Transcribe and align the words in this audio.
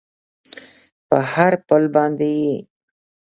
په 1.07 1.17
هر 1.33 1.53
پل 1.67 1.83
باندې 1.95 2.29
یې 2.41 2.55